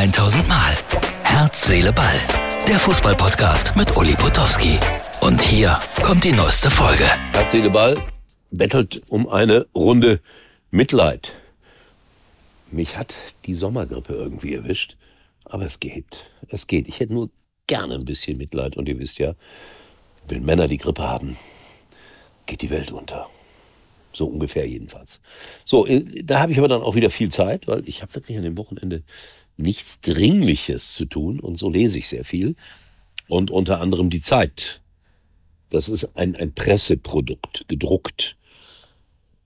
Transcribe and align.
1000 0.00 0.48
Mal. 0.48 0.72
Herz, 1.24 1.66
Seele, 1.66 1.92
Ball. 1.92 2.18
Der 2.66 2.78
Fußballpodcast 2.78 3.76
mit 3.76 3.94
Uli 3.98 4.14
Potowski. 4.14 4.78
Und 5.20 5.42
hier 5.42 5.78
kommt 6.02 6.24
die 6.24 6.32
neueste 6.32 6.70
Folge. 6.70 7.04
Herz, 7.34 7.52
Seele, 7.52 7.68
Ball 7.68 7.96
bettelt 8.50 9.02
um 9.08 9.28
eine 9.28 9.66
Runde 9.74 10.20
Mitleid. 10.70 11.34
Mich 12.70 12.96
hat 12.96 13.14
die 13.44 13.52
Sommergrippe 13.52 14.14
irgendwie 14.14 14.54
erwischt. 14.54 14.96
Aber 15.44 15.66
es 15.66 15.80
geht. 15.80 16.30
Es 16.48 16.66
geht. 16.66 16.88
Ich 16.88 16.98
hätte 17.00 17.12
nur 17.12 17.28
gerne 17.66 17.96
ein 17.96 18.06
bisschen 18.06 18.38
Mitleid. 18.38 18.78
Und 18.78 18.88
ihr 18.88 18.98
wisst 18.98 19.18
ja, 19.18 19.34
wenn 20.28 20.46
Männer 20.46 20.66
die 20.66 20.78
Grippe 20.78 21.02
haben, 21.02 21.36
geht 22.46 22.62
die 22.62 22.70
Welt 22.70 22.90
unter. 22.90 23.28
So 24.14 24.24
ungefähr 24.24 24.66
jedenfalls. 24.66 25.20
So, 25.66 25.86
äh, 25.86 26.22
da 26.24 26.40
habe 26.40 26.52
ich 26.52 26.58
aber 26.58 26.68
dann 26.68 26.80
auch 26.80 26.94
wieder 26.94 27.10
viel 27.10 27.28
Zeit, 27.28 27.68
weil 27.68 27.86
ich 27.86 28.00
habe 28.00 28.14
wirklich 28.14 28.38
an 28.38 28.44
dem 28.44 28.56
Wochenende 28.56 29.02
nichts 29.60 30.00
Dringliches 30.00 30.94
zu 30.94 31.04
tun 31.04 31.40
und 31.40 31.58
so 31.58 31.70
lese 31.70 31.98
ich 31.98 32.08
sehr 32.08 32.24
viel. 32.24 32.56
Und 33.28 33.50
unter 33.50 33.80
anderem 33.80 34.10
die 34.10 34.20
Zeit. 34.20 34.82
Das 35.70 35.88
ist 35.88 36.16
ein, 36.16 36.34
ein 36.34 36.52
Presseprodukt, 36.52 37.64
gedruckt. 37.68 38.36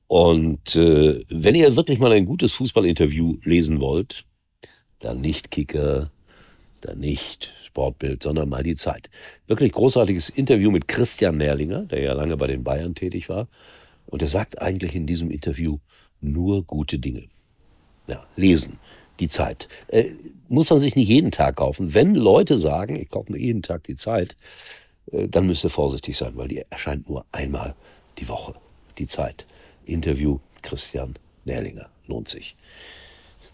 Und 0.06 0.74
äh, 0.76 1.22
wenn 1.28 1.54
ihr 1.54 1.76
wirklich 1.76 1.98
mal 1.98 2.12
ein 2.12 2.24
gutes 2.24 2.52
Fußballinterview 2.52 3.38
lesen 3.42 3.80
wollt, 3.80 4.24
dann 5.00 5.20
nicht 5.20 5.50
Kicker, 5.50 6.10
dann 6.80 6.98
nicht 6.98 7.52
Sportbild, 7.64 8.22
sondern 8.22 8.48
mal 8.48 8.62
die 8.62 8.76
Zeit. 8.76 9.10
Wirklich 9.46 9.72
großartiges 9.72 10.28
Interview 10.30 10.70
mit 10.70 10.88
Christian 10.88 11.36
Nährlinger, 11.36 11.82
der 11.82 12.00
ja 12.00 12.12
lange 12.12 12.36
bei 12.36 12.46
den 12.46 12.64
Bayern 12.64 12.94
tätig 12.94 13.28
war. 13.28 13.48
Und 14.06 14.22
er 14.22 14.28
sagt 14.28 14.62
eigentlich 14.62 14.94
in 14.94 15.06
diesem 15.06 15.30
Interview 15.30 15.78
nur 16.20 16.64
gute 16.64 16.98
Dinge. 16.98 17.24
Ja, 18.06 18.24
lesen, 18.36 18.78
die 19.20 19.28
Zeit. 19.28 19.68
Äh, 19.88 20.10
muss 20.48 20.70
man 20.70 20.78
sich 20.78 20.96
nicht 20.96 21.08
jeden 21.08 21.30
Tag 21.30 21.56
kaufen. 21.56 21.94
Wenn 21.94 22.14
Leute 22.14 22.58
sagen, 22.58 22.96
ich 22.96 23.08
kaufe 23.08 23.32
mir 23.32 23.38
jeden 23.38 23.62
Tag 23.62 23.84
die 23.84 23.94
Zeit, 23.94 24.36
äh, 25.12 25.28
dann 25.28 25.46
müsst 25.46 25.64
ihr 25.64 25.70
vorsichtig 25.70 26.16
sein, 26.16 26.36
weil 26.36 26.48
die 26.48 26.64
erscheint 26.68 27.08
nur 27.08 27.24
einmal 27.32 27.74
die 28.18 28.28
Woche. 28.28 28.54
Die 28.98 29.06
Zeit. 29.06 29.46
Interview 29.86 30.38
Christian 30.62 31.14
Nährlinger. 31.44 31.88
Lohnt 32.06 32.28
sich. 32.28 32.56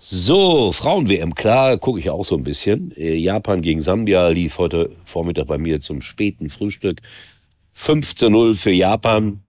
So, 0.03 0.73
Frauen-WM, 0.73 1.35
klar, 1.35 1.77
gucke 1.77 1.99
ich 2.01 2.09
auch 2.09 2.25
so 2.25 2.35
ein 2.35 2.43
bisschen. 2.43 2.97
Äh, 2.97 3.17
Japan 3.17 3.61
gegen 3.61 3.83
Sambia 3.83 4.29
lief 4.29 4.59
heute 4.59 4.97
Vormittag 5.05 5.47
bei 5.47 5.59
mir 5.59 5.81
zum 5.81 6.01
späten 6.01 6.49
Frühstück. 6.49 7.03
15-0 7.77 8.55
für 8.55 8.71
Japan. 8.71 9.43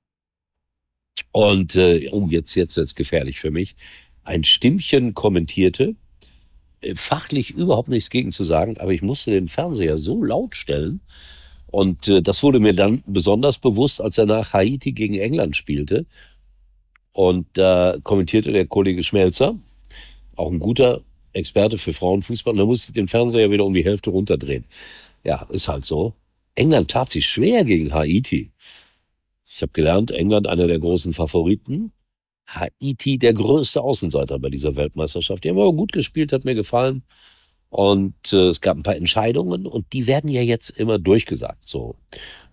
Und 1.31 1.75
äh, 1.77 2.09
oh, 2.11 2.27
jetzt, 2.29 2.55
jetzt 2.55 2.75
wird's 2.75 2.95
gefährlich 2.95 3.39
für 3.39 3.51
mich. 3.51 3.75
Ein 4.23 4.43
Stimmchen 4.43 5.13
kommentierte, 5.13 5.95
äh, 6.81 6.95
fachlich 6.95 7.51
überhaupt 7.51 7.89
nichts 7.89 8.09
gegen 8.09 8.31
zu 8.31 8.43
sagen, 8.43 8.77
aber 8.77 8.91
ich 8.91 9.01
musste 9.01 9.31
den 9.31 9.47
Fernseher 9.47 9.97
so 9.97 10.23
laut 10.23 10.55
stellen. 10.55 11.01
Und 11.67 12.07
äh, 12.07 12.21
das 12.21 12.43
wurde 12.43 12.59
mir 12.59 12.73
dann 12.73 13.03
besonders 13.05 13.57
bewusst, 13.57 14.01
als 14.01 14.17
er 14.17 14.25
nach 14.25 14.53
Haiti 14.53 14.91
gegen 14.91 15.15
England 15.15 15.55
spielte. 15.55 16.05
Und 17.13 17.47
da 17.53 17.97
kommentierte 18.03 18.51
der 18.51 18.67
Kollege 18.67 19.03
Schmelzer, 19.03 19.57
auch 20.35 20.51
ein 20.51 20.59
guter 20.59 21.01
Experte 21.33 21.77
für 21.77 21.93
Frauenfußball, 21.93 22.53
und 22.53 22.59
da 22.59 22.65
musste 22.65 22.91
ich 22.91 22.95
den 22.95 23.07
Fernseher 23.07 23.51
wieder 23.51 23.65
um 23.65 23.73
die 23.73 23.85
Hälfte 23.85 24.09
runterdrehen. 24.09 24.65
Ja, 25.23 25.43
ist 25.49 25.67
halt 25.67 25.85
so. 25.85 26.13
England 26.55 26.91
tat 26.91 27.09
sich 27.09 27.27
schwer 27.27 27.63
gegen 27.63 27.93
Haiti. 27.93 28.51
Ich 29.45 29.61
habe 29.61 29.71
gelernt, 29.71 30.11
England 30.11 30.47
einer 30.47 30.67
der 30.67 30.79
großen 30.79 31.13
Favoriten. 31.13 31.91
Haiti 32.55 33.17
der 33.17 33.33
größte 33.33 33.81
Außenseiter 33.81 34.39
bei 34.39 34.49
dieser 34.49 34.75
Weltmeisterschaft. 34.75 35.43
Die 35.43 35.49
haben 35.49 35.59
aber 35.59 35.73
gut 35.73 35.91
gespielt, 35.91 36.33
hat 36.33 36.45
mir 36.45 36.55
gefallen. 36.55 37.03
Und 37.69 38.33
äh, 38.33 38.47
es 38.47 38.59
gab 38.59 38.77
ein 38.77 38.83
paar 38.83 38.97
Entscheidungen 38.97 39.65
und 39.65 39.93
die 39.93 40.05
werden 40.05 40.29
ja 40.29 40.41
jetzt 40.41 40.71
immer 40.71 40.99
durchgesagt. 40.99 41.65
So, 41.65 41.95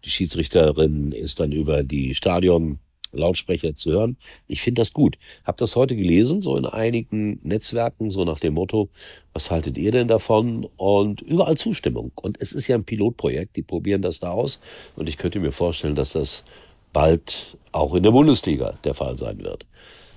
die 0.04 0.10
Schiedsrichterin 0.10 1.10
ist 1.10 1.40
dann 1.40 1.50
über 1.50 1.82
die 1.82 2.14
Stadion 2.14 2.78
Lautsprecher 3.12 3.74
zu 3.74 3.92
hören. 3.92 4.16
Ich 4.46 4.60
finde 4.60 4.80
das 4.80 4.92
gut. 4.92 5.16
Hab 5.44 5.56
das 5.56 5.76
heute 5.76 5.96
gelesen, 5.96 6.42
so 6.42 6.56
in 6.56 6.66
einigen 6.66 7.40
Netzwerken, 7.42 8.10
so 8.10 8.24
nach 8.24 8.38
dem 8.38 8.54
Motto, 8.54 8.90
was 9.32 9.50
haltet 9.50 9.78
ihr 9.78 9.92
denn 9.92 10.08
davon? 10.08 10.68
Und 10.76 11.20
überall 11.22 11.56
Zustimmung. 11.56 12.12
Und 12.14 12.40
es 12.40 12.52
ist 12.52 12.68
ja 12.68 12.76
ein 12.76 12.84
Pilotprojekt, 12.84 13.56
die 13.56 13.62
probieren 13.62 14.02
das 14.02 14.20
da 14.20 14.30
aus. 14.30 14.60
Und 14.94 15.08
ich 15.08 15.16
könnte 15.16 15.40
mir 15.40 15.52
vorstellen, 15.52 15.94
dass 15.94 16.12
das 16.12 16.44
bald 16.92 17.56
auch 17.72 17.94
in 17.94 18.02
der 18.02 18.10
Bundesliga 18.10 18.78
der 18.84 18.94
Fall 18.94 19.16
sein 19.16 19.42
wird. 19.42 19.66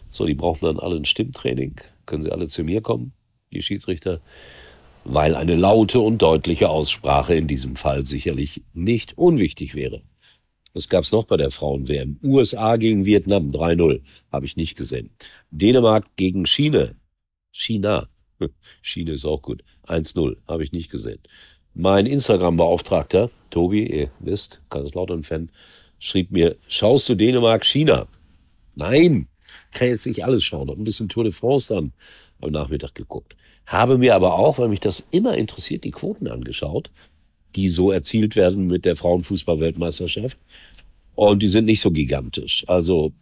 So, 0.09 0.25
die 0.25 0.33
brauchen 0.33 0.65
dann 0.65 0.79
alle 0.79 0.97
ein 0.97 1.05
Stimmtraining. 1.05 1.75
Können 2.05 2.23
sie 2.23 2.31
alle 2.31 2.47
zu 2.47 2.63
mir 2.63 2.81
kommen, 2.81 3.13
die 3.51 3.61
Schiedsrichter? 3.61 4.19
Weil 5.03 5.35
eine 5.35 5.55
laute 5.55 5.99
und 5.99 6.21
deutliche 6.21 6.69
Aussprache 6.69 7.33
in 7.35 7.47
diesem 7.47 7.75
Fall 7.75 8.05
sicherlich 8.05 8.61
nicht 8.73 9.17
unwichtig 9.17 9.73
wäre. 9.73 10.01
Was 10.73 10.87
gab's 10.87 11.11
noch 11.11 11.25
bei 11.25 11.37
der 11.37 11.51
Frauen-WM? 11.51 12.19
USA 12.23 12.77
gegen 12.77 13.05
Vietnam 13.05 13.49
3-0. 13.49 14.01
Habe 14.31 14.45
ich 14.45 14.55
nicht 14.55 14.77
gesehen. 14.77 15.09
Dänemark 15.49 16.05
gegen 16.15 16.45
China. 16.45 16.91
China. 17.51 18.07
China 18.81 19.13
ist 19.13 19.25
auch 19.25 19.41
gut. 19.41 19.63
1-0. 19.87 20.37
Habe 20.47 20.63
ich 20.63 20.71
nicht 20.71 20.89
gesehen. 20.89 21.19
Mein 21.73 22.05
Instagram-Beauftragter, 22.05 23.29
Tobi, 23.49 23.85
ihr 23.85 24.11
wisst, 24.19 24.61
Kaiserslautern-Fan, 24.69 25.51
schrieb 26.01 26.31
mir, 26.31 26.57
schaust 26.67 27.07
du 27.07 27.15
Dänemark, 27.15 27.63
China? 27.65 28.07
Nein, 28.75 29.27
kann 29.71 29.87
jetzt 29.87 30.05
nicht 30.05 30.25
alles 30.25 30.43
schauen. 30.43 30.67
Noch 30.67 30.75
ein 30.75 30.83
bisschen 30.83 31.07
Tour 31.07 31.23
de 31.23 31.31
France 31.31 31.73
dann 31.73 31.93
am 32.41 32.51
Nachmittag 32.51 32.95
geguckt. 32.95 33.37
Habe 33.65 33.97
mir 33.97 34.15
aber 34.15 34.37
auch, 34.37 34.57
weil 34.57 34.67
mich 34.67 34.81
das 34.81 35.07
immer 35.11 35.37
interessiert, 35.37 35.85
die 35.85 35.91
Quoten 35.91 36.27
angeschaut 36.27 36.91
die 37.55 37.69
so 37.69 37.91
erzielt 37.91 38.35
werden 38.35 38.67
mit 38.67 38.85
der 38.85 38.95
Frauenfußball-Weltmeisterschaft. 38.95 40.37
Und 41.15 41.43
die 41.43 41.47
sind 41.47 41.65
nicht 41.65 41.81
so 41.81 41.91
gigantisch. 41.91 42.63
Also, 42.67 43.13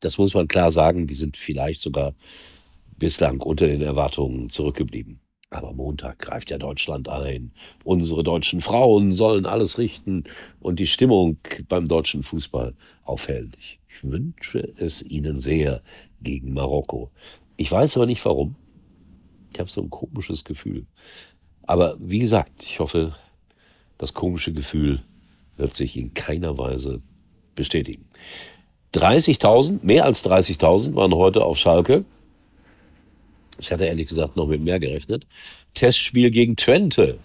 das 0.00 0.18
muss 0.18 0.34
man 0.34 0.48
klar 0.48 0.70
sagen, 0.70 1.06
die 1.06 1.14
sind 1.14 1.36
vielleicht 1.36 1.80
sogar 1.80 2.14
bislang 2.98 3.40
unter 3.40 3.66
den 3.66 3.82
Erwartungen 3.82 4.50
zurückgeblieben. 4.50 5.20
Aber 5.54 5.72
Montag 5.72 6.18
greift 6.18 6.50
ja 6.50 6.58
Deutschland 6.58 7.08
ein. 7.08 7.52
Unsere 7.84 8.24
deutschen 8.24 8.60
Frauen 8.60 9.12
sollen 9.12 9.46
alles 9.46 9.78
richten 9.78 10.24
und 10.58 10.80
die 10.80 10.86
Stimmung 10.86 11.38
beim 11.68 11.86
deutschen 11.86 12.24
Fußball 12.24 12.74
aufhellen. 13.04 13.52
Ich 13.60 13.78
wünsche 14.02 14.72
es 14.76 15.04
ihnen 15.04 15.38
sehr 15.38 15.80
gegen 16.20 16.54
Marokko. 16.54 17.12
Ich 17.56 17.70
weiß 17.70 17.96
aber 17.96 18.06
nicht 18.06 18.24
warum. 18.24 18.56
Ich 19.52 19.60
habe 19.60 19.70
so 19.70 19.80
ein 19.80 19.90
komisches 19.90 20.42
Gefühl. 20.42 20.86
Aber 21.62 21.96
wie 22.00 22.18
gesagt, 22.18 22.64
ich 22.64 22.80
hoffe, 22.80 23.14
das 23.96 24.12
komische 24.12 24.52
Gefühl 24.52 25.04
wird 25.56 25.72
sich 25.72 25.96
in 25.96 26.14
keiner 26.14 26.58
Weise 26.58 27.00
bestätigen. 27.54 28.06
30.000, 28.92 29.84
mehr 29.84 30.04
als 30.04 30.24
30.000 30.24 30.96
waren 30.96 31.14
heute 31.14 31.44
auf 31.44 31.58
Schalke. 31.58 32.04
Ich 33.64 33.72
hatte 33.72 33.86
ehrlich 33.86 34.08
gesagt 34.08 34.36
noch 34.36 34.46
mit 34.46 34.60
mehr 34.60 34.78
gerechnet. 34.78 35.26
Testspiel 35.72 36.30
gegen 36.30 36.56
Twente. 36.56 37.18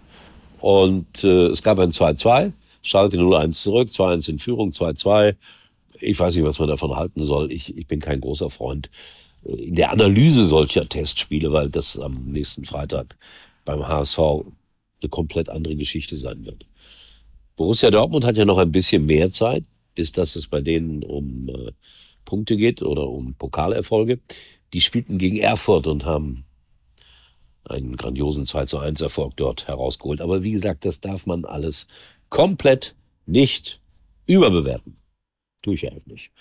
Und 0.62 1.24
äh, 1.24 1.48
es 1.48 1.62
gab 1.64 1.80
ein 1.80 1.92
2-2. 1.92 2.54
Schalke 2.82 3.18
0-1 3.18 3.52
zurück, 3.62 3.90
2-1 3.90 4.30
in 4.30 4.40
Führung, 4.40 4.70
2-2. 4.72 5.36
Ich 6.00 6.18
weiß 6.18 6.36
nicht, 6.36 6.46
was 6.46 6.60
man 6.60 6.70
davon 6.70 6.96
halten 6.96 7.24
soll. 7.24 7.52
Ich, 7.52 7.78
ich 7.78 7.88
bin 7.88 8.00
kein 8.00 8.22
großer 8.22 8.50
Freund 8.50 8.90
äh, 9.44 9.52
in 9.52 9.76
der 9.76 9.92
Analyse 9.92 10.46
solcher 10.46 10.88
Testspiele, 10.88 11.52
weil 11.52 11.70
das 11.70 12.00
am 12.00 12.32
nächsten 12.32 12.64
Freitag 12.64 13.18
beim 13.66 13.86
HSV 13.86 14.20
eine 14.20 15.10
komplett 15.10 15.50
andere 15.50 15.76
Geschichte 15.76 16.16
sein 16.16 16.46
wird. 16.46 16.66
Borussia 17.58 17.92
Dortmund 17.92 18.24
hat 18.24 18.38
ja 18.38 18.46
noch 18.46 18.58
ein 18.58 18.72
bisschen 18.72 19.06
mehr 19.06 19.30
Zeit, 19.32 19.66
bis 19.94 20.14
dass 20.14 20.38
es 20.38 20.48
bei 20.48 20.62
denen 20.62 21.04
um 21.04 21.50
äh, 21.50 21.72
Punkte 22.26 22.58
geht 22.58 22.82
oder 22.82 23.08
um 23.08 23.34
Pokalerfolge. 23.34 24.20
Die 24.74 24.82
spielten 24.82 25.18
gegen 25.18 25.38
Erfurt 25.38 25.88
und 25.88 26.06
haben 26.06 26.46
einen 27.64 27.96
grandiosen 27.96 28.46
2 28.46 28.66
zu 28.66 28.80
1 28.80 29.02
Erfolg 29.02 29.36
dort 29.38 29.68
herausgeholt. 29.68 30.22
Aber 30.22 30.44
wie 30.44 30.52
gesagt, 30.52 30.86
das 30.86 31.02
darf 31.02 31.26
man 31.26 31.46
alles 31.46 31.88
komplett 32.30 32.96
nicht 33.26 33.82
überbewerten. 34.26 34.96
Tue 35.62 35.74
ich 35.74 35.82
ja 35.82 35.92
erst 35.92 36.08
nicht. 36.08 36.32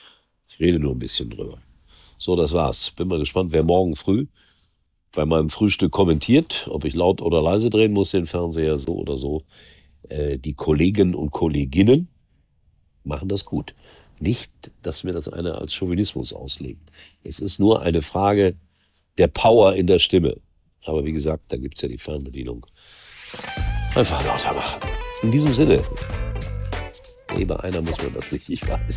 Ich 0.48 0.60
rede 0.60 0.78
nur 0.78 0.92
ein 0.92 0.98
bisschen 0.98 1.30
drüber. 1.30 1.58
So, 2.18 2.36
das 2.36 2.52
war's. 2.52 2.90
Bin 2.92 3.08
mal 3.08 3.18
gespannt, 3.18 3.52
wer 3.52 3.62
morgen 3.62 3.96
früh 3.96 4.26
bei 5.12 5.24
meinem 5.24 5.50
Frühstück 5.50 5.90
kommentiert, 5.90 6.68
ob 6.70 6.84
ich 6.84 6.94
laut 6.94 7.22
oder 7.22 7.42
leise 7.42 7.70
drehen 7.70 7.92
muss, 7.92 8.10
den 8.10 8.26
Fernseher 8.26 8.78
so 8.78 8.94
oder 8.94 9.16
so. 9.16 9.42
Äh, 10.08 10.38
die 10.38 10.54
Kollegen 10.54 11.14
und 11.14 11.30
Kolleginnen 11.30 12.08
machen 13.04 13.28
das 13.28 13.44
gut. 13.44 13.74
Nicht, 14.20 14.50
dass 14.82 15.04
mir 15.04 15.12
das 15.12 15.28
einer 15.28 15.60
als 15.60 15.74
Chauvinismus 15.74 16.32
auslegt. 16.32 16.90
Es 17.22 17.38
ist 17.38 17.58
nur 17.58 17.82
eine 17.82 18.02
Frage 18.02 18.56
der 19.16 19.28
Power 19.28 19.74
in 19.74 19.86
der 19.86 19.98
Stimme. 19.98 20.36
Aber 20.84 21.04
wie 21.04 21.12
gesagt, 21.12 21.44
da 21.48 21.56
gibt's 21.56 21.82
ja 21.82 21.88
die 21.88 21.98
Fernbedienung. 21.98 22.66
Einfach 23.94 24.24
lauter 24.24 24.54
machen. 24.54 24.80
In 25.22 25.32
diesem 25.32 25.52
Sinne, 25.54 25.82
Nee, 27.36 27.44
bei 27.44 27.60
einer 27.60 27.82
muss 27.82 28.02
man 28.02 28.14
das 28.14 28.32
nicht, 28.32 28.48
ich 28.48 28.66
weiß. 28.66 28.96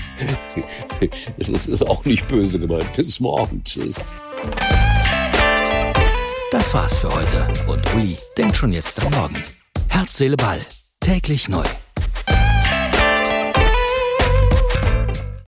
Es 1.37 1.67
ist 1.67 1.87
auch 1.87 2.05
nicht 2.05 2.27
böse 2.27 2.59
gemeint. 2.59 2.91
Bis 2.93 3.19
morgen. 3.19 3.63
Tschüss. 3.63 4.15
Das 6.49 6.73
war's 6.73 6.97
für 6.99 7.13
heute 7.13 7.47
und 7.67 7.93
Uli 7.93 8.15
denkt 8.37 8.55
schon 8.55 8.73
jetzt 8.73 9.01
am 9.03 9.11
Morgen. 9.11 9.41
Herz, 9.89 10.17
Seele, 10.17 10.37
Ball. 10.37 10.59
Täglich 10.99 11.49
neu. 11.49 11.63